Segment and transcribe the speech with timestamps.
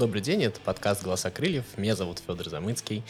[0.00, 1.76] Добрый день, это подкаст «Голоса крыльев».
[1.76, 3.02] Меня зовут Федор Замыцкий.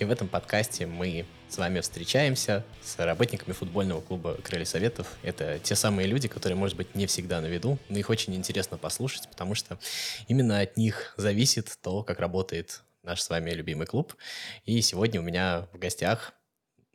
[0.00, 5.06] И в этом подкасте мы с вами встречаемся с работниками футбольного клуба «Крылья Советов».
[5.22, 8.76] Это те самые люди, которые, может быть, не всегда на виду, но их очень интересно
[8.76, 9.78] послушать, потому что
[10.26, 14.16] именно от них зависит то, как работает наш с вами любимый клуб.
[14.64, 16.32] И сегодня у меня в гостях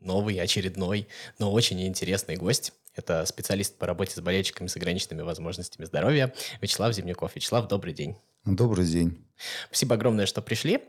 [0.01, 1.07] новый, очередной,
[1.39, 2.73] но очень интересный гость.
[2.95, 7.33] Это специалист по работе с болельщиками с ограниченными возможностями здоровья Вячеслав Зимняков.
[7.33, 8.17] Вячеслав, добрый день.
[8.47, 9.25] Добрый день.
[9.65, 10.79] Спасибо огромное, что пришли.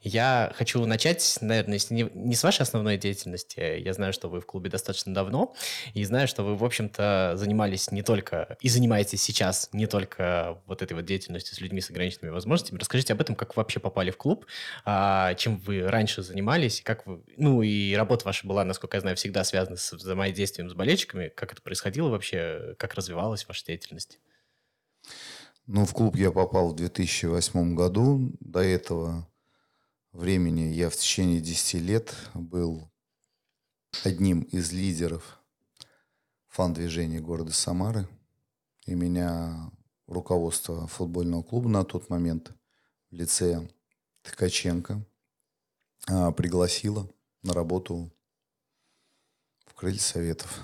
[0.00, 3.78] Я хочу начать, наверное, не, с вашей основной деятельности.
[3.78, 5.54] Я знаю, что вы в клубе достаточно давно,
[5.92, 10.80] и знаю, что вы, в общем-то, занимались не только, и занимаетесь сейчас не только вот
[10.80, 12.78] этой вот деятельностью с людьми с ограниченными возможностями.
[12.78, 14.46] Расскажите об этом, как вы вообще попали в клуб,
[14.86, 19.16] а, чем вы раньше занимались, как вы, ну и работа ваша была, насколько я знаю,
[19.16, 21.28] всегда связана с взаимодействием с болельщиками.
[21.28, 24.18] Как это происходило вообще, как развивалась ваша деятельность?
[25.66, 28.32] Ну, в клуб я попал в 2008 году.
[28.40, 29.28] До этого
[30.12, 32.90] времени я в течение 10 лет был
[34.04, 35.40] одним из лидеров
[36.48, 38.08] фан-движения города Самары.
[38.86, 39.70] И меня
[40.08, 42.52] руководство футбольного клуба на тот момент
[43.10, 43.68] в лице
[44.22, 45.04] Ткаченко
[46.08, 47.08] а, пригласило
[47.42, 48.10] на работу
[49.66, 50.60] в Крылья Советов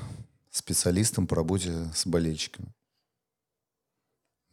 [0.51, 2.75] специалистом по работе с болельщиками.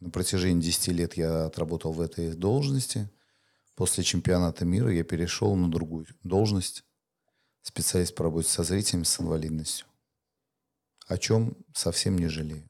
[0.00, 3.08] На протяжении 10 лет я отработал в этой должности.
[3.74, 6.84] После чемпионата мира я перешел на другую должность.
[7.62, 9.86] Специалист по работе со зрителями с инвалидностью.
[11.08, 12.68] О чем совсем не жалею.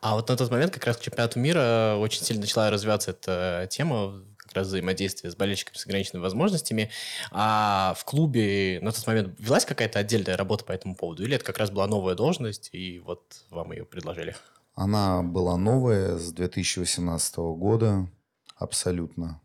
[0.00, 3.68] А вот на тот момент как раз к чемпионату мира очень сильно начала развиваться эта
[3.70, 6.90] тема, как раз взаимодействие с болельщиками с ограниченными возможностями.
[7.30, 11.24] А в клубе на тот момент велась какая-то отдельная работа по этому поводу?
[11.24, 14.36] Или это как раз была новая должность, и вот вам ее предложили?
[14.74, 18.10] Она была новая с 2018 года,
[18.56, 19.40] абсолютно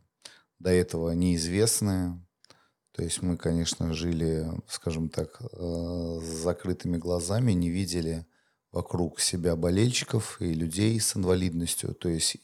[0.58, 2.20] до этого неизвестная.
[2.94, 8.26] То есть мы, конечно, жили, скажем так, э, с закрытыми глазами, не видели
[8.72, 12.38] вокруг себя болельщиков и людей с инвалидностью, то есть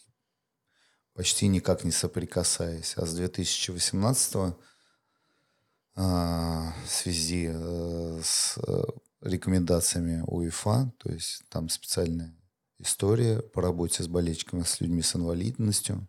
[1.13, 2.94] почти никак не соприкасаясь.
[2.97, 4.41] А с 2018 э,
[5.96, 8.59] в связи э, с
[9.22, 12.35] рекомендациями УЕФА, то есть там специальные
[12.80, 16.08] история по работе с болельщиками, с людьми с инвалидностью.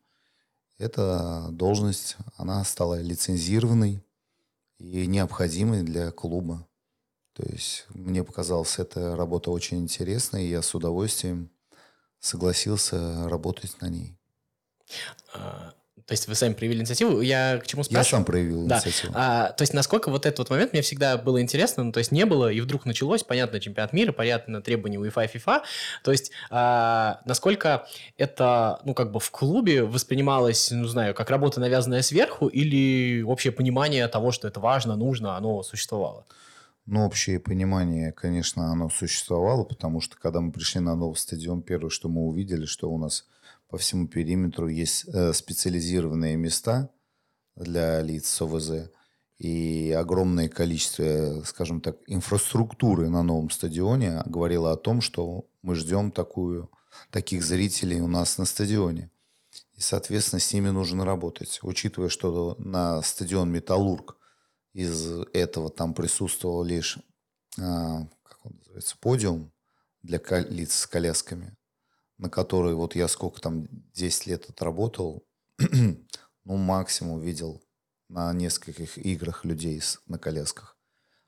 [0.79, 4.05] Эта должность, она стала лицензированной
[4.79, 6.67] и необходимой для клуба.
[7.33, 11.51] То есть мне показалась эта работа очень интересной, и я с удовольствием
[12.19, 14.19] согласился работать на ней.
[15.35, 15.75] А,
[16.07, 17.21] то есть вы сами проявили инициативу.
[17.21, 18.05] Я к чему спрашиваю?
[18.05, 18.77] Я сам проявил да.
[18.77, 19.13] инициативу.
[19.17, 22.13] А, то есть насколько вот этот вот момент мне всегда было интересно, ну, то есть
[22.13, 25.63] не было, и вдруг началось, понятно, чемпионат мира, понятно, требования UEFA FIFA.
[26.05, 31.59] То есть а, насколько это, ну, как бы в клубе воспринималось, ну, знаю, как работа,
[31.59, 36.25] навязанная сверху, или общее понимание того, что это важно, нужно, оно существовало?
[36.87, 41.91] Ну, общее понимание, конечно, оно существовало, потому что когда мы пришли на новый стадион, первое,
[41.91, 43.25] что мы увидели, что у нас
[43.69, 46.91] по всему периметру есть э, специализированные места
[47.57, 48.91] для лиц с ОВЗ
[49.39, 56.11] и огромное количество, скажем так, инфраструктуры на новом стадионе говорило о том, что мы ждем
[56.11, 56.71] такую,
[57.11, 59.11] таких зрителей у нас на стадионе.
[59.75, 61.59] И, соответственно, с ними нужно работать.
[61.63, 64.17] Учитывая, что на стадион «Металлург»
[64.73, 66.99] из этого там присутствовал лишь,
[67.59, 69.53] а, как он называется, подиум
[70.03, 71.55] для лиц с колясками
[72.19, 75.27] на которой вот я сколько там, 10 лет отработал,
[75.59, 77.63] ну, максимум видел
[78.09, 80.77] на нескольких играх людей с, на колясках.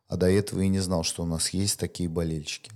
[0.06, 2.72] А до этого и не знал, что у нас есть такие болельщики.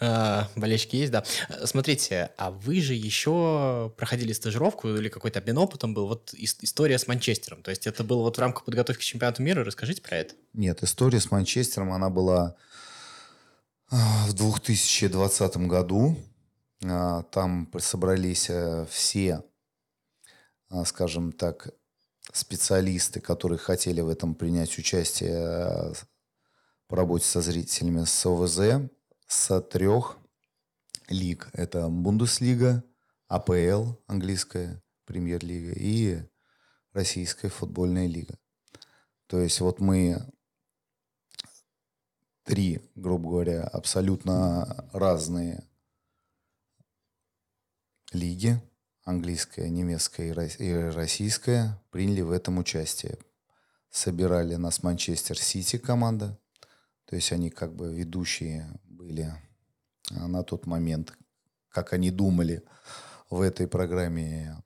[0.00, 1.24] А, болельщики есть, да.
[1.64, 6.06] Смотрите, а вы же еще проходили стажировку или какой-то обмен опытом был.
[6.06, 7.62] Вот история с Манчестером.
[7.62, 9.64] То есть это было вот в рамках подготовки к чемпионату мира.
[9.64, 10.34] Расскажите про это.
[10.54, 12.56] Нет, история с Манчестером, она была
[13.90, 16.16] в 2020 году
[16.84, 19.42] а, там собрались э, все,
[20.68, 21.70] а, скажем так,
[22.32, 25.92] специалисты, которые хотели в этом принять участие э,
[26.86, 28.90] по работе со зрителями с ОВЗ
[29.26, 30.18] с трех
[31.08, 31.48] лиг.
[31.52, 32.84] Это Бундеслига,
[33.28, 36.22] АПЛ, английская премьер-лига и
[36.92, 38.38] российская футбольная лига.
[39.26, 40.30] То есть вот мы
[42.48, 45.62] три, грубо говоря, абсолютно разные
[48.10, 48.58] лиги,
[49.04, 50.28] английская, немецкая
[50.58, 53.18] и российская, приняли в этом участие.
[53.90, 56.38] Собирали нас Манчестер Сити команда,
[57.04, 59.30] то есть они как бы ведущие были
[60.10, 61.12] а, на тот момент,
[61.68, 62.62] как они думали
[63.28, 64.56] в этой программе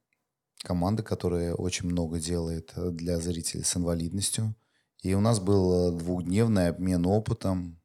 [0.63, 4.55] команда, которая очень много делает э, для зрителей с инвалидностью.
[5.03, 7.81] И у нас был двухдневный обмен опытом,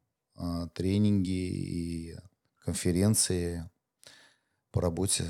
[0.73, 2.15] тренинги и
[2.63, 3.67] конференции
[4.71, 5.25] по работе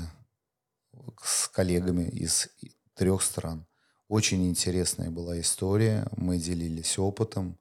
[1.22, 2.48] с коллегами из
[2.94, 3.66] трех стран.
[4.06, 6.06] Очень интересная была история.
[6.16, 7.58] Мы делились опытом.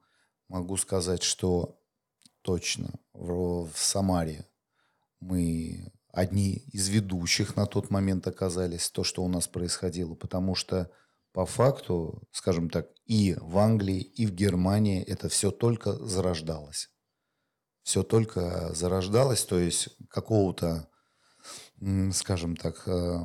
[0.50, 1.80] Могу сказать, что
[2.42, 4.46] точно в, в Самаре
[5.22, 10.92] мы одни из ведущих на тот момент оказались, то, что у нас происходило, потому что
[11.38, 16.90] по факту, скажем так, и в Англии, и в Германии это все только зарождалось.
[17.84, 20.90] Все только зарождалось, то есть какого-то,
[22.12, 23.20] скажем так, э,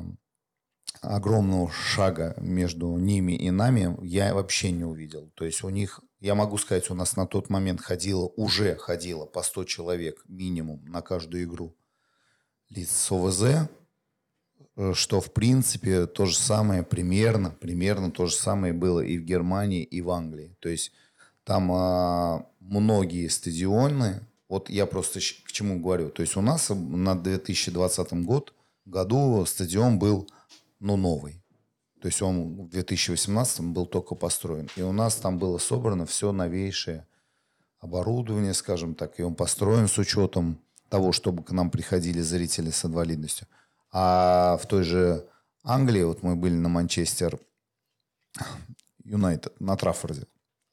[1.01, 5.31] огромного шага между ними и нами я вообще не увидел.
[5.33, 9.25] То есть у них, я могу сказать, у нас на тот момент ходило, уже ходило
[9.25, 11.75] по 100 человек минимум на каждую игру
[12.69, 13.67] лиц с ОВЗ,
[14.93, 19.83] что в принципе то же самое примерно, примерно то же самое было и в Германии,
[19.83, 20.55] и в Англии.
[20.59, 20.91] То есть
[21.43, 27.15] там а, многие стадионы, вот я просто к чему говорю, то есть у нас на
[27.15, 28.53] 2020 год,
[28.85, 30.27] году стадион был
[30.79, 31.41] ну, новый.
[32.01, 34.69] То есть он в 2018 был только построен.
[34.75, 37.07] И у нас там было собрано все новейшее
[37.79, 40.59] оборудование, скажем так, и он построен с учетом
[40.89, 43.47] того, чтобы к нам приходили зрители с инвалидностью.
[43.93, 45.25] А в той же
[45.63, 47.39] Англии, вот мы были на Манчестер
[49.05, 50.25] Юнайтед, на Траффорде,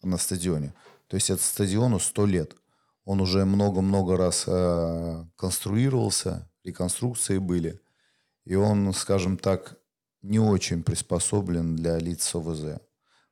[0.02, 0.74] на стадионе.
[1.06, 2.56] То есть это стадиону 100 лет.
[3.04, 7.80] Он уже много-много раз э, конструировался, реконструкции были.
[8.44, 9.76] И он, скажем так,
[10.22, 12.80] не очень приспособлен для лиц с ОВЗ.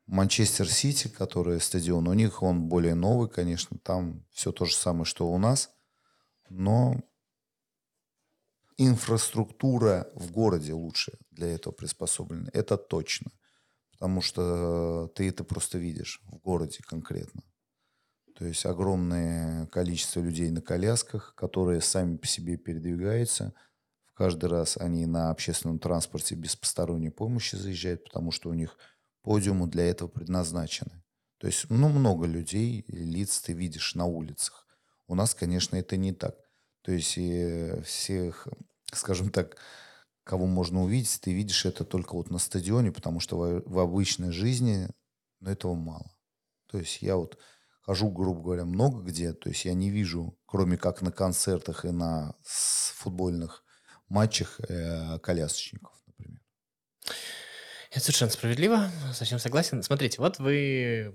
[0.06, 5.04] Манчестер Сити, который стадион, у них он более новый, конечно, там все то же самое,
[5.06, 5.70] что у нас–
[6.50, 6.96] но
[8.78, 12.48] инфраструктура в городе лучше для этого приспособлена.
[12.52, 13.32] Это точно.
[13.90, 17.42] Потому что ты это просто видишь в городе конкретно.
[18.36, 23.52] То есть огромное количество людей на колясках, которые сами по себе передвигаются.
[24.06, 28.78] В каждый раз они на общественном транспорте без посторонней помощи заезжают, потому что у них
[29.22, 31.02] подиумы для этого предназначены.
[31.38, 34.68] То есть ну, много людей, лиц ты видишь на улицах.
[35.08, 36.36] У нас, конечно, это не так.
[36.88, 38.48] То есть и всех,
[38.94, 39.58] скажем так,
[40.24, 44.32] кого можно увидеть, ты видишь это только вот на стадионе, потому что в, в обычной
[44.32, 44.88] жизни
[45.40, 46.10] ну, этого мало.
[46.64, 47.36] То есть я вот
[47.82, 51.90] хожу, грубо говоря, много где, то есть я не вижу, кроме как на концертах и
[51.90, 53.64] на футбольных
[54.08, 56.40] матчах, э, колясочников, например.
[57.90, 59.82] Это совершенно справедливо, совсем согласен.
[59.82, 61.12] Смотрите, вот вы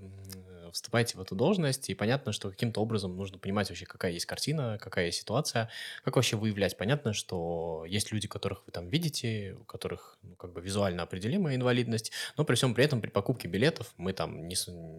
[0.74, 4.76] вступаете в эту должность, и понятно, что каким-то образом нужно понимать вообще, какая есть картина,
[4.80, 5.70] какая есть ситуация,
[6.02, 6.76] как вообще выявлять.
[6.76, 11.54] Понятно, что есть люди, которых вы там видите, у которых ну, как бы визуально определимая
[11.54, 14.56] инвалидность, но при всем при этом при покупке билетов мы там не,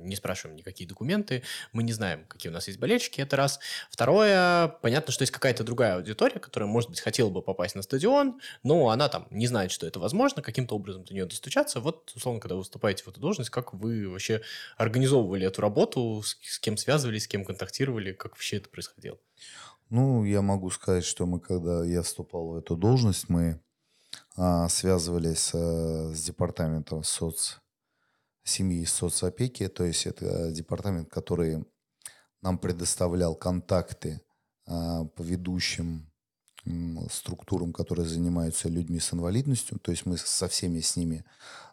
[0.07, 1.44] не спрашиваем никакие документы,
[1.74, 3.60] мы не знаем, какие у нас есть болельщики, это раз.
[3.92, 8.39] Второе, понятно, что есть какая-то другая аудитория, которая, может быть, хотела бы попасть на стадион,
[8.63, 11.81] но она там не знает, что это возможно, каким-то образом до нее достучаться.
[11.81, 14.42] Вот, условно, когда вы выступаете в эту должность, как вы вообще
[14.77, 19.17] организовывали эту работу, с, с кем связывались, с кем контактировали, как вообще это происходило?
[19.89, 23.62] Ну, я могу сказать, что мы, когда я вступал в эту должность, мы
[24.36, 27.57] а, связывались а, с департаментом соц
[28.43, 31.65] семьи и соцопеки, то есть это департамент, который
[32.41, 34.22] нам предоставлял контакты
[34.67, 36.12] а, по ведущим
[37.12, 39.77] структурам, которые занимаются людьми с инвалидностью.
[39.77, 41.24] То есть мы со всеми с ними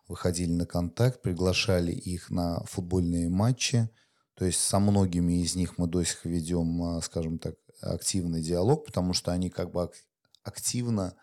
[0.09, 3.89] выходили на контакт, приглашали их на футбольные матчи.
[4.35, 8.87] То есть со многими из них мы до сих ведем, а, скажем так, активный диалог,
[8.87, 9.91] потому что они как бы
[10.43, 11.15] активно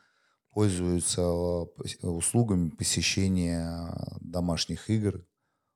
[0.51, 1.67] пользуются а,
[2.03, 5.25] услугами посещения домашних игр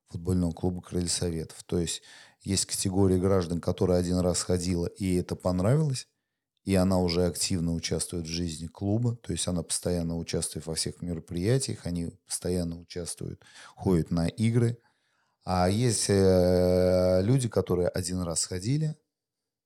[0.08, 1.62] футбольного клуба «Крылья Советов».
[1.64, 2.02] То есть
[2.42, 6.08] есть категория граждан, которая один раз ходила, и это понравилось,
[6.64, 11.02] и она уже активно участвует в жизни клуба, то есть она постоянно участвует во всех
[11.02, 13.42] мероприятиях, они постоянно участвуют,
[13.74, 14.78] ходят на игры.
[15.44, 18.96] А есть э, люди, которые один раз ходили,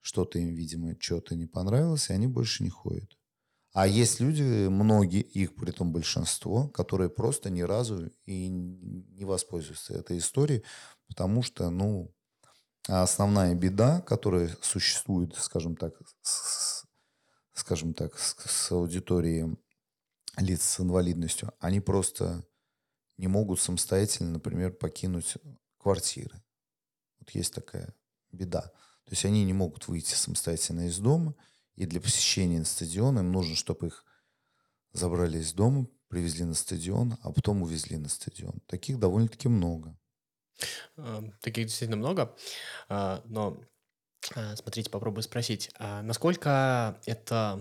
[0.00, 3.16] что-то им, видимо, что-то не понравилось, и они больше не ходят.
[3.72, 9.94] А есть люди, многие, их при том большинство, которые просто ни разу и не воспользуются
[9.94, 10.64] этой историей,
[11.06, 12.12] потому что, ну,
[12.88, 16.67] основная беда, которая существует, скажем так, с,
[17.58, 19.56] скажем так, с, с аудиторией
[20.36, 22.44] лиц с инвалидностью, они просто
[23.16, 25.34] не могут самостоятельно, например, покинуть
[25.78, 26.42] квартиры.
[27.18, 27.94] Вот есть такая
[28.30, 28.62] беда.
[29.04, 31.34] То есть они не могут выйти самостоятельно из дома,
[31.74, 34.04] и для посещения стадиона им нужно, чтобы их
[34.92, 38.60] забрали из дома, привезли на стадион, а потом увезли на стадион.
[38.66, 39.98] Таких довольно-таки много.
[40.96, 42.36] Эм, таких действительно много.
[42.88, 43.60] А, но
[44.56, 47.60] смотрите, попробую спросить, а насколько это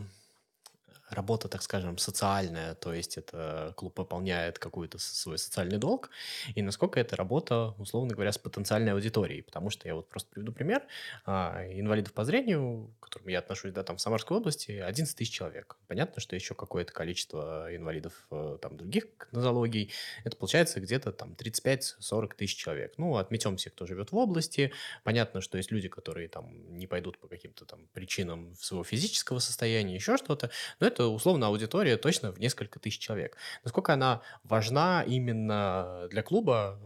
[1.09, 6.09] работа, так скажем, социальная, то есть это клуб выполняет какой-то свой социальный долг,
[6.55, 9.43] и насколько это работа, условно говоря, с потенциальной аудиторией.
[9.43, 10.83] Потому что я вот просто приведу пример.
[11.25, 15.33] А, инвалидов по зрению, к которым я отношусь, да, там в Самарской области, 11 тысяч
[15.33, 15.77] человек.
[15.87, 19.91] Понятно, что еще какое-то количество инвалидов э, там других нозологий.
[20.23, 22.93] Это получается где-то там 35-40 тысяч человек.
[22.97, 24.71] Ну, отметем всех, кто живет в области.
[25.03, 29.95] Понятно, что есть люди, которые там не пойдут по каким-то там причинам своего физического состояния,
[29.95, 30.49] еще что-то.
[30.79, 33.37] Но это это условно аудитория точно в несколько тысяч человек.
[33.63, 36.79] Насколько она важна именно для клуба,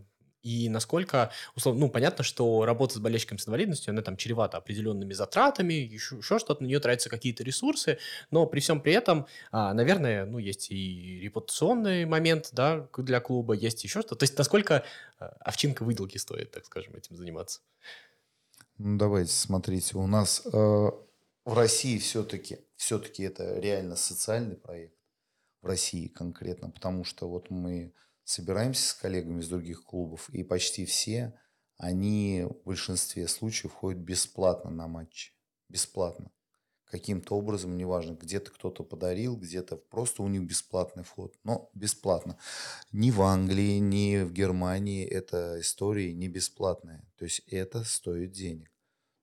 [0.44, 5.13] и насколько, условно, ну, понятно, что работа с болельщиком с инвалидностью, она там чревата определенными
[5.13, 8.00] затратами, еще, еще что-то, на нее тратятся какие-то ресурсы,
[8.32, 13.53] но при всем при этом, а, наверное, ну, есть и репутационный момент, да, для клуба,
[13.53, 14.15] есть еще что-то.
[14.15, 14.84] То есть насколько
[15.20, 17.60] а, овчинка выделки стоит, так скажем, этим заниматься?
[18.80, 20.91] Ну, давайте, смотрите, у нас э,
[21.46, 24.97] в России все-таки, все-таки это реально социальный проект.
[25.61, 30.85] В России конкретно, потому что вот мы собираемся с коллегами из других клубов, и почти
[30.85, 31.39] все,
[31.77, 35.31] они в большинстве случаев ходят бесплатно на матчи.
[35.69, 36.31] Бесплатно.
[36.85, 42.39] Каким-то образом, неважно, где-то кто-то подарил, где-то просто у них бесплатный вход, но бесплатно.
[42.91, 47.07] Ни в Англии, ни в Германии эта история не бесплатная.
[47.15, 48.71] То есть это стоит денег.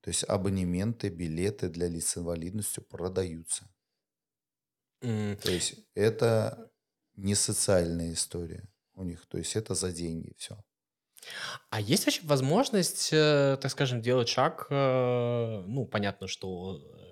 [0.01, 3.69] То есть абонементы, билеты для лиц с инвалидностью продаются.
[5.03, 5.37] Mm.
[5.37, 6.71] То есть это
[7.17, 9.27] не социальная история у них.
[9.27, 10.57] То есть это за деньги все.
[11.71, 14.67] А есть вообще возможность, э, так скажем, делать шаг?
[14.71, 17.08] Э, ну, понятно, что э,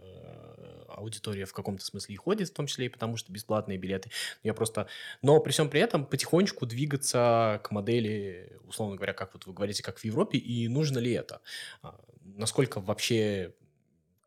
[0.97, 4.11] аудитория в каком-то смысле и ходит, в том числе и потому, что бесплатные билеты.
[4.43, 4.89] Я просто...
[5.23, 9.83] Но при всем при этом потихонечку двигаться к модели, условно говоря, как вот вы говорите,
[9.83, 11.41] как в Европе, и нужно ли это?
[11.83, 13.55] А, насколько вообще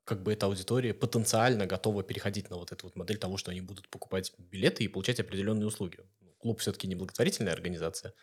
[0.05, 3.61] как бы эта аудитория потенциально готова переходить на вот эту вот модель того, что они
[3.61, 5.99] будут покупать билеты и получать определенные услуги.
[6.39, 8.13] Клуб все-таки не благотворительная организация.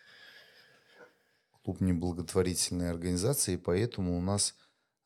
[1.62, 4.56] Клуб не благотворительная организация, и поэтому у нас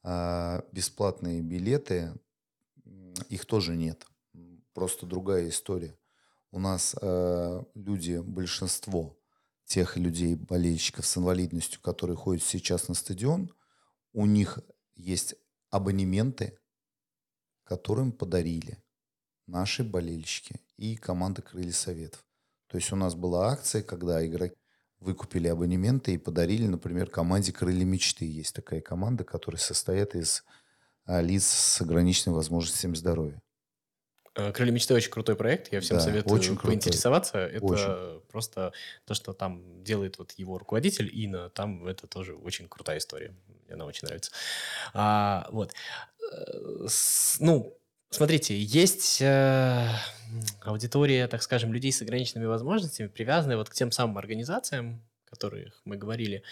[0.03, 2.15] а, бесплатные билеты,
[3.29, 4.07] их тоже нет.
[4.73, 5.97] Просто другая история.
[6.53, 9.19] У нас а, люди, большинство
[9.65, 13.53] тех людей, болельщиков с инвалидностью, которые ходят сейчас на стадион,
[14.13, 14.59] у них
[14.97, 15.37] есть
[15.71, 16.59] абонементы,
[17.63, 18.83] которым подарили
[19.47, 22.25] наши болельщики и команда «Крылья Советов».
[22.67, 24.57] То есть у нас была акция, когда игроки
[24.99, 28.25] выкупили абонементы и подарили, например, команде «Крылья мечты».
[28.27, 30.45] Есть такая команда, которая состоит из
[31.21, 33.41] лиц с ограниченными возможностями здоровья.
[34.37, 35.73] Э, Крылья мечты очень крутой проект.
[35.73, 37.39] Я всем да, советую очень поинтересоваться.
[37.39, 38.21] Это очень.
[38.29, 38.73] просто
[39.05, 41.51] то, что там делает вот его руководитель Ина.
[41.51, 43.35] Там это тоже очень крутая история.
[43.67, 44.31] Мне она очень нравится.
[44.95, 45.73] А, вот.
[46.33, 46.87] Э,
[47.41, 47.77] ну,
[48.11, 49.89] смотрите, есть э,
[50.63, 55.81] аудитория, так скажем, людей с ограниченными возможностями, привязанная вот к тем самым организациям, о которых
[55.85, 56.45] мы говорили.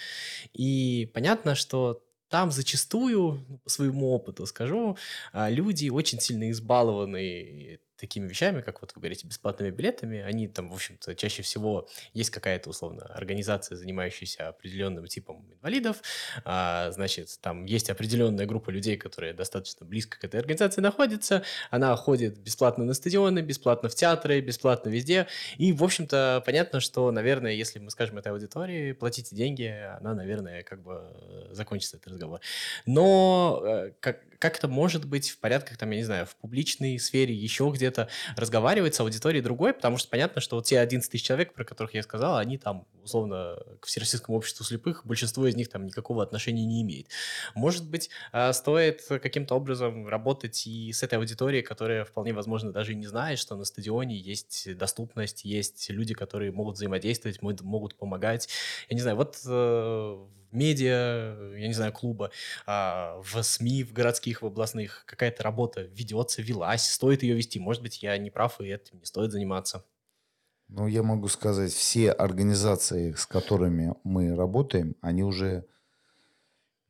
[0.53, 4.97] И понятно, что там зачастую, ну, по своему опыту скажу,
[5.33, 10.71] а, люди очень сильно избалованы такими вещами, как вот вы говорите, бесплатными билетами, они там,
[10.71, 16.00] в общем-то, чаще всего есть какая-то, условно, организация, занимающаяся определенным типом инвалидов,
[16.45, 21.95] а, значит, там есть определенная группа людей, которые достаточно близко к этой организации находятся, она
[21.97, 25.26] ходит бесплатно на стадионы, бесплатно в театры, бесплатно везде,
[25.57, 29.64] и, в общем-то, понятно, что, наверное, если мы скажем этой аудитории, платите деньги,
[29.99, 32.40] она, наверное, как бы э, закончится этот разговор.
[32.87, 36.99] Но э, как, как это может быть в порядках, там, я не знаю, в публичной
[36.99, 41.25] сфере, еще где-то разговаривать с аудиторией другой, потому что понятно, что вот те 11 тысяч
[41.25, 45.68] человек, про которых я сказал, они там, условно, к Всероссийскому обществу слепых, большинство из них
[45.68, 47.09] там никакого отношения не имеет.
[47.54, 52.92] Может быть, а, стоит каким-то образом работать и с этой аудиторией, которая вполне возможно даже
[52.92, 58.49] и не знает, что на стадионе есть доступность, есть люди, которые могут взаимодействовать, могут помогать.
[58.88, 62.31] Я не знаю, вот э, медиа, я не знаю, клуба,
[62.67, 67.59] а, в СМИ, в городских, в областных какая-то работа ведется, велась, стоит ее вести.
[67.59, 69.85] Может быть, я не прав, и этим не стоит заниматься.
[70.69, 75.64] Ну, я могу сказать, все организации, с которыми мы работаем, они уже,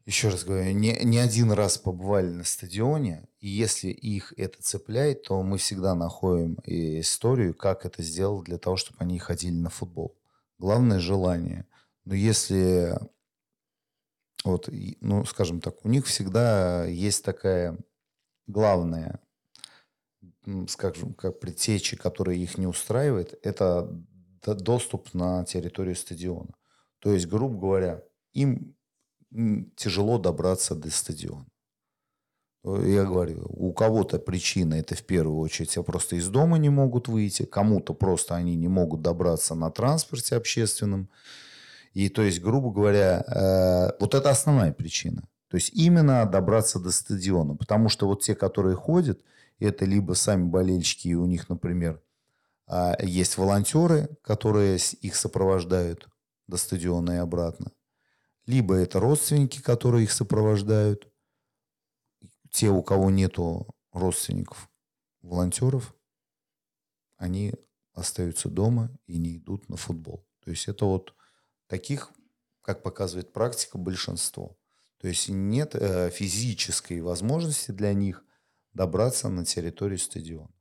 [0.04, 5.22] еще раз говорю, не, не один раз побывали на стадионе, и если их это цепляет,
[5.22, 10.16] то мы всегда находим историю, как это сделал для того, чтобы они ходили на футбол.
[10.58, 11.66] Главное желание.
[12.04, 12.98] Но если
[14.44, 14.68] вот,
[15.00, 17.78] ну, скажем так, у них всегда есть такая
[18.46, 19.20] главная,
[20.68, 23.90] скажем, как предтечи, которая их не устраивает, это
[24.46, 26.54] доступ на территорию стадиона.
[27.00, 28.02] То есть, грубо говоря,
[28.32, 28.74] им
[29.76, 31.46] тяжело добраться до стадиона.
[32.64, 37.08] Я говорю, у кого-то причина это в первую очередь а просто из дома не могут
[37.08, 41.08] выйти, кому-то просто они не могут добраться на транспорте общественном.
[41.92, 45.22] И то есть, грубо говоря, э, вот это основная причина.
[45.48, 47.56] То есть именно добраться до стадиона.
[47.56, 49.20] Потому что вот те, которые ходят,
[49.58, 52.02] это либо сами болельщики, и у них, например,
[52.68, 56.08] э, есть волонтеры, которые их сопровождают
[56.46, 57.72] до стадиона и обратно.
[58.46, 61.10] Либо это родственники, которые их сопровождают.
[62.50, 64.70] Те, у кого нету родственников,
[65.20, 65.94] волонтеров,
[67.16, 67.52] они
[67.92, 70.26] остаются дома и не идут на футбол.
[70.44, 71.14] То есть это вот
[71.68, 72.10] таких,
[72.62, 74.58] как показывает практика, большинство.
[74.98, 78.24] То есть нет э, физической возможности для них
[78.72, 80.52] добраться на территорию стадиона.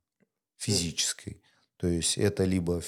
[0.56, 1.42] Физической.
[1.76, 2.82] То есть это либо...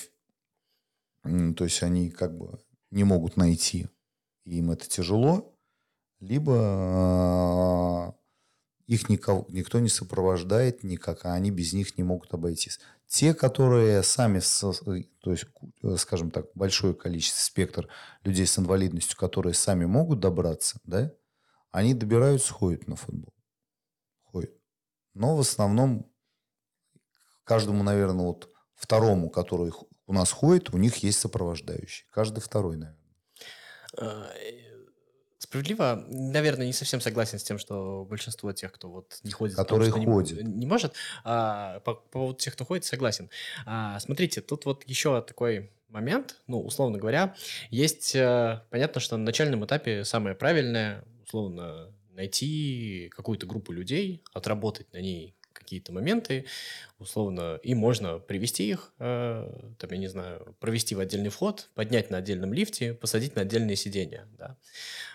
[1.22, 2.60] То есть они как бы
[2.90, 3.88] не могут найти
[4.44, 5.56] им это тяжело,
[6.18, 8.14] либо а,
[8.90, 12.80] их никого, никто не сопровождает никак, а они без них не могут обойтись.
[13.06, 14.40] Те, которые сами,
[15.20, 15.44] то есть,
[15.98, 17.88] скажем так, большое количество, спектр
[18.24, 21.12] людей с инвалидностью, которые сами могут добраться, да,
[21.70, 23.32] они добираются, ходят на футбол.
[24.24, 24.50] Ходят.
[25.14, 26.12] Но в основном
[27.44, 29.72] каждому, наверное, вот второму, который
[30.06, 32.08] у нас ходит, у них есть сопровождающий.
[32.10, 32.98] Каждый второй, наверное.
[35.50, 39.56] Э, справедливо, наверное, не совсем согласен с тем, что большинство тех, кто вот не ходит,
[39.56, 40.94] которые потому, ходят, не, не может.
[41.24, 43.28] А, по, по поводу тех, кто ходит, согласен.
[43.66, 47.34] А, смотрите, тут вот еще такой момент, ну, условно говоря,
[47.70, 54.92] есть, а, понятно, что на начальном этапе самое правильное, условно, найти какую-то группу людей, отработать
[54.92, 55.34] на ней
[55.70, 56.46] какие-то моменты,
[56.98, 62.10] условно, и можно привести их, э, там, я не знаю, провести в отдельный вход, поднять
[62.10, 64.56] на отдельном лифте, посадить на отдельные сиденья, да.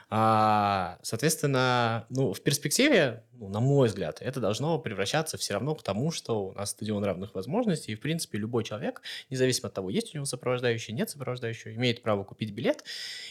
[0.10, 5.84] А, соответственно, ну, в перспективе, ну, на мой взгляд, это должно превращаться все равно к
[5.84, 9.90] тому, что у нас стадион равных возможностей, и, в принципе, любой человек, независимо от того,
[9.90, 12.84] есть у него сопровождающий, нет сопровождающего, имеет право купить билет.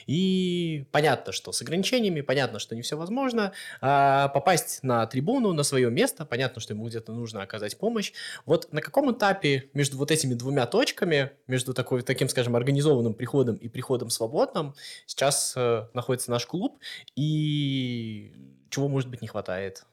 [0.06, 3.52] И понятно, что с ограничениями, понятно, что не все возможно.
[3.80, 8.12] А попасть на трибуну, на свое место, понятно, что ему где-то нужно оказать помощь.
[8.46, 13.56] Вот на каком этапе между вот этими двумя точками, между такой, таким, скажем, организованным приходом
[13.56, 14.74] и приходом свободным,
[15.06, 16.78] сейчас э, находится наш клуб,
[17.16, 18.32] и
[18.70, 19.84] чего, может быть, не хватает?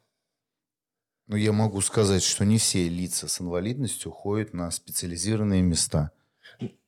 [1.32, 6.12] Ну, я могу сказать, что не все лица с инвалидностью ходят на специализированные места.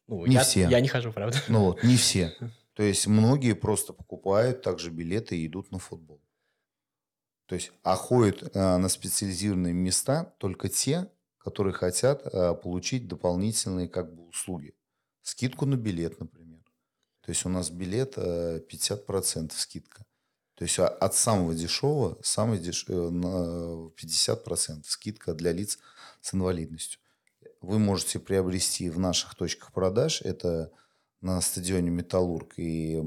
[0.07, 0.67] Ну, не я, все.
[0.67, 1.37] Я не хожу, правда.
[1.47, 2.35] Ну вот, не все.
[2.73, 6.21] То есть многие просто покупают также билеты и идут на футбол.
[7.45, 13.87] То есть, а ходят а, на специализированные места только те, которые хотят а, получить дополнительные
[13.87, 14.73] как бы услуги.
[15.21, 16.43] Скидку на билет, например
[17.23, 20.05] то есть у нас билет 50% э, скидка.
[20.55, 22.85] То есть а, от самого дешевого, самый деш...
[22.87, 25.79] Э, на 50% скидка для лиц
[26.21, 26.99] с инвалидностью.
[27.61, 30.71] Вы можете приобрести в наших точках продаж, это
[31.21, 33.01] на стадионе «Металлург» и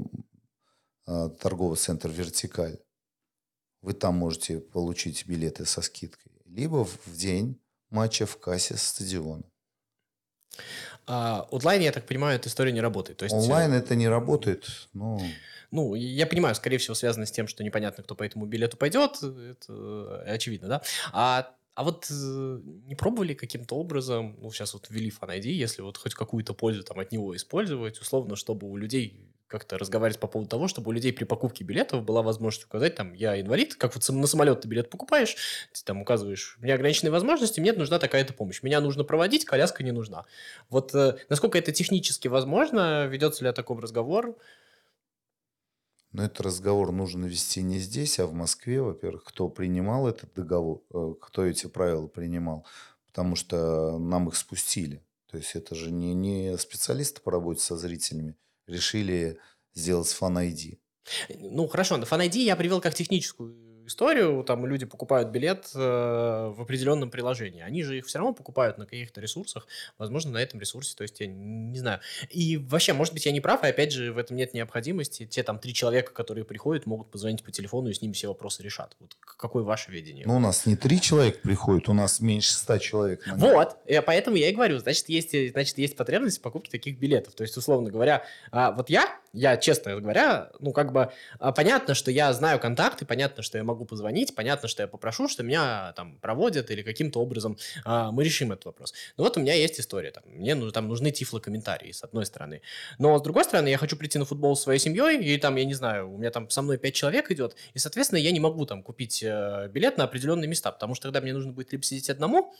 [1.05, 2.79] э, торговый центр «Вертикаль».
[3.81, 6.31] Вы там можете получить билеты со скидкой.
[6.45, 9.43] Либо в день матча в кассе стадиона.
[11.07, 13.17] А, онлайн, я так понимаю, эта история не работает.
[13.17, 15.19] То есть, онлайн это не работает, но...
[15.69, 19.21] Ну, я понимаю, скорее всего, связано с тем, что непонятно, кто по этому билету пойдет.
[19.21, 20.81] Это очевидно, да?
[21.11, 25.97] А а вот э, не пробовали каким-то образом, ну, сейчас вот ввели ID, если вот
[25.97, 30.49] хоть какую-то пользу там от него использовать, условно, чтобы у людей как-то разговаривать по поводу
[30.49, 34.07] того, чтобы у людей при покупке билетов была возможность указать, там, я инвалид, как вот
[34.09, 35.35] на самолет ты билет покупаешь,
[35.73, 39.83] ты там указываешь, у меня ограниченные возможности, мне нужна такая-то помощь, меня нужно проводить, коляска
[39.83, 40.25] не нужна.
[40.69, 44.37] Вот э, насколько это технически возможно, ведется ли о таком разговор?
[46.11, 50.81] Но этот разговор нужно вести не здесь, а в Москве, во-первых, кто принимал этот договор,
[50.93, 52.65] э, кто эти правила принимал,
[53.07, 55.03] потому что нам их спустили.
[55.29, 58.35] То есть это же не, не специалисты по работе со зрителями,
[58.67, 59.39] решили
[59.73, 60.77] сделать Fan ID.
[61.39, 65.79] Ну, хорошо, на Fan ID я привел как техническую историю, там люди покупают билет э,
[65.79, 67.61] в определенном приложении.
[67.61, 71.19] Они же их все равно покупают на каких-то ресурсах, возможно, на этом ресурсе, то есть
[71.19, 71.99] я не знаю.
[72.29, 75.25] И вообще, может быть, я не прав, и опять же, в этом нет необходимости.
[75.25, 78.61] Те там три человека, которые приходят, могут позвонить по телефону, и с ними все вопросы
[78.63, 78.95] решат.
[78.99, 80.25] Вот какое ваше видение?
[80.27, 83.25] Ну, у нас не три человека приходят, у нас меньше ста человек.
[83.35, 87.33] Вот, и поэтому я и говорю, значит, есть, значит, есть потребность в покупке таких билетов.
[87.35, 91.93] То есть, условно говоря, а, вот я я, честно говоря, ну, как бы, а, понятно,
[91.93, 95.93] что я знаю контакты, понятно, что я могу позвонить, понятно, что я попрошу, что меня
[95.95, 98.93] там проводят или каким-то образом а, мы решим этот вопрос.
[99.17, 102.61] Но вот у меня есть история, там, мне ну, там нужны тифлокомментарии, с одной стороны.
[102.99, 105.65] Но, с другой стороны, я хочу прийти на футбол с своей семьей, и там, я
[105.65, 108.65] не знаю, у меня там со мной пять человек идет, и, соответственно, я не могу
[108.65, 112.09] там купить э, билет на определенные места, потому что тогда мне нужно будет либо сидеть
[112.09, 112.53] одному,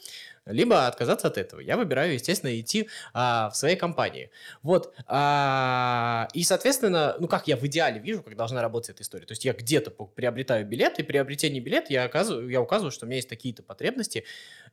[0.48, 1.60] либо отказаться от этого.
[1.60, 4.30] Я выбираю, естественно, идти а, в своей компании.
[4.62, 4.92] Вот.
[5.06, 9.26] А, и, соответственно, ну как я в идеале вижу, как должна работать эта история.
[9.26, 13.04] То есть я где-то приобретаю билет, и при приобретении билета я, оказываю, я указываю, что
[13.04, 14.24] у меня есть такие-то потребности.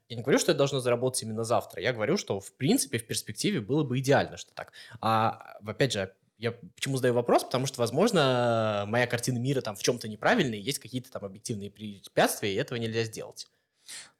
[0.07, 1.81] Я не говорю, что это должно заработать именно завтра.
[1.81, 4.71] Я говорю, что в принципе в перспективе было бы идеально, что так.
[5.01, 7.43] А опять же, я почему задаю вопрос?
[7.43, 12.53] Потому что, возможно, моя картина мира там в чем-то неправильная, есть какие-то там объективные препятствия,
[12.53, 13.47] и этого нельзя сделать.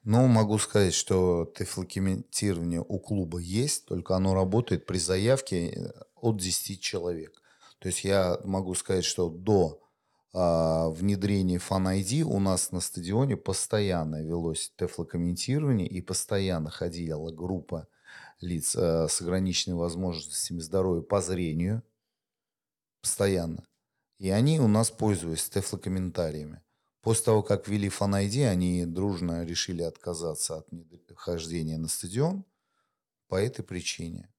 [0.03, 6.37] Ну, могу сказать, что тефлокомментирование у клуба есть, только оно работает при заявке э, от
[6.37, 7.41] 10 человек.
[7.79, 9.84] То есть я могу сказать, что до
[10.37, 17.87] а, внедрения Fan ID у нас на стадионе постоянно велось тефлокомментирование и постоянно ходила группа
[18.41, 21.83] лиц э, с ограниченными возможностями здоровья по зрению.
[23.01, 23.65] Постоянно.
[24.17, 26.61] И они у нас пользуются тефлокомментариями.
[26.99, 30.67] После того, как ввели Fan ID, они дружно решили отказаться от
[31.15, 32.43] хождения на стадион
[33.29, 34.29] по этой причине.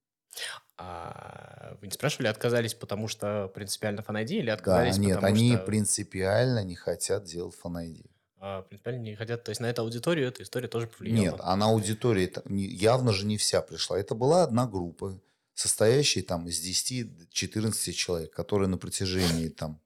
[0.79, 5.35] А вы не спрашивали, отказались, потому что принципиально Fan ID или отказались, да, нет, потому
[5.35, 5.65] они что...
[5.65, 8.07] принципиально не хотят делать Fan ID.
[8.39, 11.23] А, принципиально не хотят, то есть на эту аудиторию эта история тоже повлияла?
[11.23, 13.99] Нет, а на аудитории явно же не вся пришла.
[13.99, 15.19] Это была одна группа,
[15.55, 19.81] состоящая там из 10-14 человек, которая на протяжении там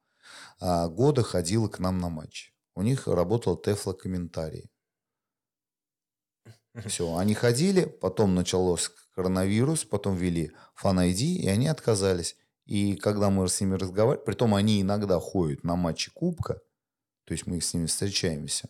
[0.58, 2.52] а, года ходила к нам на матч.
[2.74, 4.70] У них работал Тефло комментарий.
[6.86, 12.36] Все, они ходили, потом началось коронавирус, потом ввели Fan и они отказались.
[12.66, 16.60] И когда мы с ними разговаривали, притом они иногда ходят на матчи Кубка,
[17.24, 18.68] то есть мы с ними встречаемся.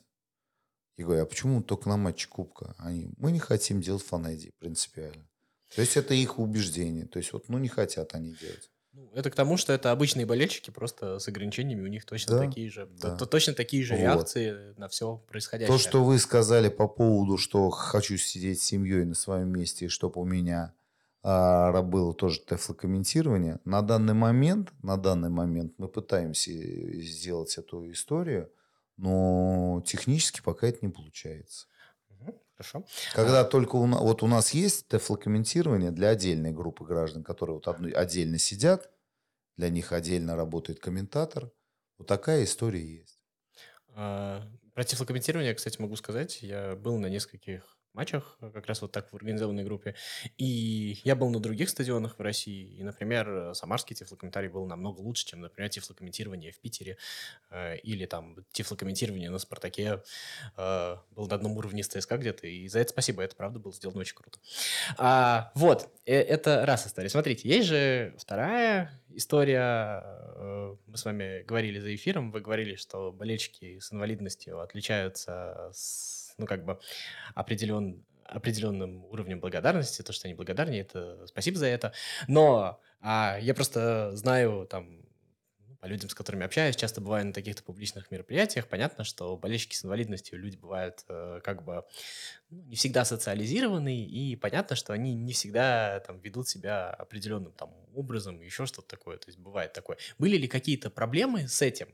[0.96, 2.74] Я говорю, а почему только на матче Кубка?
[2.78, 5.28] Они, мы не хотим делать Fan принципиально.
[5.74, 7.06] То есть это их убеждение.
[7.06, 8.69] То есть вот, ну не хотят они делать.
[8.92, 12.46] Ну, это к тому, что это обычные болельщики, просто с ограничениями, у них точно да,
[12.46, 13.14] такие же, да.
[13.14, 14.00] то, точно такие же вот.
[14.00, 15.76] реакции на все происходящее.
[15.76, 19.88] То, что вы сказали по поводу, что хочу сидеть с семьей на своем месте, и
[19.88, 20.74] чтобы у меня
[21.22, 28.50] а, было тоже тефлокомментирование, на данный момент, на данный момент мы пытаемся сделать эту историю,
[28.96, 31.66] но технически пока это не получается.
[32.60, 32.84] Хорошо.
[33.14, 33.44] Когда а...
[33.44, 37.88] только у нас, вот у нас есть тефлокомментирование для отдельной группы граждан, которые вот одно,
[37.94, 38.90] отдельно сидят,
[39.56, 41.50] для них отдельно работает комментатор.
[41.96, 43.24] Вот такая история есть.
[43.94, 46.42] А, про тифлокомментирование, кстати, могу сказать.
[46.42, 49.94] Я был на нескольких матчах, э, как раз вот так в организованной группе.
[50.38, 52.76] И я был на других стадионах в России.
[52.78, 56.96] И, например, э, самарский тифлокомментарий был намного лучше, чем, например, тифлокомментирование в Питере.
[57.50, 60.02] Э, или там тифлокомментирование на «Спартаке»
[60.56, 62.46] э, был на одном уровне с ТСК где-то.
[62.46, 64.38] И за это спасибо, это правда было сделано очень круто.
[64.96, 67.08] А, вот, э, это раз история.
[67.08, 70.02] Смотрите, есть же вторая история.
[70.36, 76.19] Э, мы с вами говорили за эфиром, вы говорили, что болельщики с инвалидностью отличаются с
[76.40, 76.80] ну, как бы
[77.34, 81.92] определен, определенным уровнем благодарности, то, что они благодарнее, это спасибо за это.
[82.26, 85.00] Но а, я просто знаю там
[85.80, 89.84] по людям, с которыми общаюсь, часто бываю на таких-то публичных мероприятиях, понятно, что болельщики с
[89.84, 91.84] инвалидностью люди бывают э, как бы
[92.50, 97.72] ну, не всегда социализированы, и понятно, что они не всегда там ведут себя определенным там
[97.94, 99.98] образом, еще что-то такое, то есть бывает такое.
[100.18, 101.88] Были ли какие-то проблемы с этим?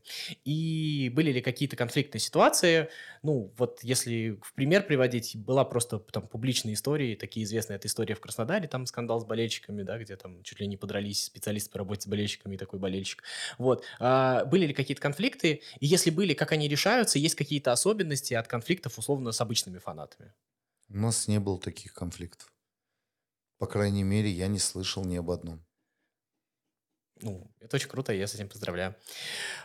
[0.44, 2.88] И были ли какие-то конфликтные ситуации?
[3.22, 8.14] Ну, вот если в пример приводить, была просто там публичные истории, такие известные, это история
[8.14, 11.78] в Краснодаре, там скандал с болельщиками, да, где там чуть ли не подрались специалисты по
[11.78, 13.22] работе с болельщиками и такой болельщик.
[13.58, 13.75] Вот.
[13.98, 15.62] А, были ли какие-то конфликты?
[15.80, 17.18] И если были, как они решаются?
[17.18, 20.32] Есть какие-то особенности от конфликтов, условно, с обычными фанатами?
[20.88, 22.52] У нас не было таких конфликтов.
[23.58, 25.64] По крайней мере, я не слышал ни об одном.
[27.22, 28.94] Ну, это очень круто, я с этим поздравляю.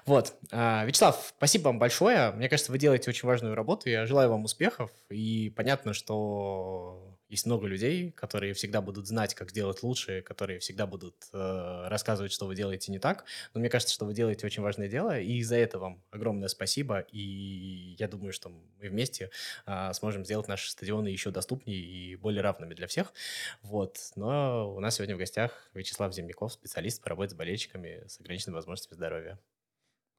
[0.06, 0.34] Вот.
[0.52, 2.32] А, Вячеслав, спасибо вам большое.
[2.32, 3.90] Мне кажется, вы делаете очень важную работу.
[3.90, 4.90] Я желаю вам успехов.
[5.10, 10.86] И понятно, что есть много людей, которые всегда будут знать, как сделать лучше, которые всегда
[10.86, 13.24] будут э, рассказывать, что вы делаете не так.
[13.54, 17.00] Но мне кажется, что вы делаете очень важное дело, и за это вам огромное спасибо.
[17.10, 19.32] И я думаю, что мы вместе
[19.66, 23.14] э, сможем сделать наши стадионы еще доступнее и более равными для всех.
[23.62, 23.98] Вот.
[24.18, 28.56] Но у нас сегодня в гостях Вячеслав Земляков, специалист по работе с болельщиками с ограниченными
[28.56, 29.40] возможностями здоровья.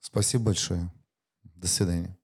[0.01, 0.91] Спасибо большое.
[1.43, 2.17] До свидания.